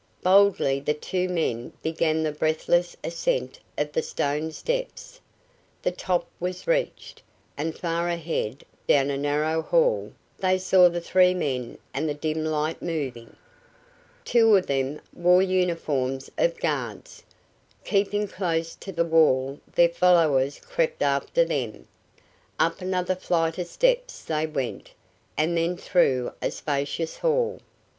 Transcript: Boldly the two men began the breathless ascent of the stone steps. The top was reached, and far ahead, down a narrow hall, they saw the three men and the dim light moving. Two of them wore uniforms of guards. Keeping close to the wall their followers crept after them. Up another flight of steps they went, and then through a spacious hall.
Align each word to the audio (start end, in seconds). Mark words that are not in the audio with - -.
Boldly 0.23 0.79
the 0.79 0.95
two 0.95 1.29
men 1.29 1.73
began 1.83 2.23
the 2.23 2.31
breathless 2.31 2.97
ascent 3.03 3.59
of 3.77 3.91
the 3.91 4.01
stone 4.01 4.51
steps. 4.51 5.21
The 5.83 5.91
top 5.91 6.27
was 6.39 6.65
reached, 6.65 7.21
and 7.55 7.77
far 7.77 8.09
ahead, 8.09 8.63
down 8.87 9.11
a 9.11 9.17
narrow 9.19 9.61
hall, 9.61 10.11
they 10.39 10.57
saw 10.57 10.89
the 10.89 11.01
three 11.01 11.35
men 11.35 11.77
and 11.93 12.09
the 12.09 12.15
dim 12.15 12.43
light 12.43 12.81
moving. 12.81 13.35
Two 14.25 14.55
of 14.55 14.65
them 14.65 15.01
wore 15.13 15.43
uniforms 15.43 16.31
of 16.35 16.59
guards. 16.59 17.21
Keeping 17.83 18.27
close 18.27 18.73
to 18.77 18.91
the 18.91 19.05
wall 19.05 19.59
their 19.75 19.87
followers 19.89 20.59
crept 20.65 21.03
after 21.03 21.45
them. 21.45 21.87
Up 22.57 22.81
another 22.81 23.13
flight 23.15 23.59
of 23.59 23.67
steps 23.67 24.23
they 24.25 24.47
went, 24.47 24.93
and 25.37 25.55
then 25.55 25.77
through 25.77 26.33
a 26.41 26.49
spacious 26.49 27.17
hall. 27.17 27.59